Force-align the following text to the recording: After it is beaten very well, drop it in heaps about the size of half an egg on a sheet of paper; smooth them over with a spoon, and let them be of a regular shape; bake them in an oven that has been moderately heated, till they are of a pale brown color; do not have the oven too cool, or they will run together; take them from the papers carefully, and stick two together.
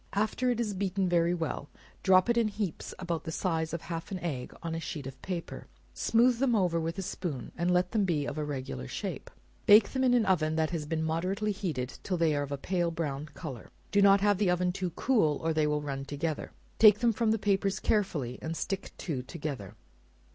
After 0.13 0.49
it 0.49 0.59
is 0.59 0.73
beaten 0.73 1.07
very 1.07 1.35
well, 1.35 1.69
drop 2.01 2.27
it 2.27 2.35
in 2.35 2.47
heaps 2.47 2.91
about 2.97 3.23
the 3.23 3.31
size 3.31 3.71
of 3.71 3.81
half 3.83 4.09
an 4.09 4.17
egg 4.21 4.51
on 4.63 4.73
a 4.73 4.79
sheet 4.79 5.05
of 5.05 5.21
paper; 5.21 5.67
smooth 5.93 6.39
them 6.39 6.55
over 6.55 6.79
with 6.79 6.97
a 6.97 7.03
spoon, 7.03 7.51
and 7.55 7.69
let 7.71 7.91
them 7.91 8.03
be 8.03 8.25
of 8.25 8.35
a 8.39 8.43
regular 8.43 8.87
shape; 8.87 9.29
bake 9.67 9.89
them 9.91 10.03
in 10.03 10.15
an 10.15 10.25
oven 10.25 10.55
that 10.55 10.71
has 10.71 10.87
been 10.87 11.03
moderately 11.03 11.51
heated, 11.51 11.99
till 12.01 12.17
they 12.17 12.35
are 12.35 12.41
of 12.41 12.51
a 12.51 12.57
pale 12.57 12.89
brown 12.89 13.27
color; 13.35 13.69
do 13.91 14.01
not 14.01 14.21
have 14.21 14.39
the 14.39 14.49
oven 14.49 14.71
too 14.71 14.89
cool, 14.95 15.37
or 15.43 15.53
they 15.53 15.67
will 15.67 15.83
run 15.83 16.03
together; 16.03 16.51
take 16.79 16.97
them 16.97 17.13
from 17.13 17.29
the 17.29 17.37
papers 17.37 17.79
carefully, 17.79 18.39
and 18.41 18.57
stick 18.57 18.93
two 18.97 19.21
together. 19.21 19.75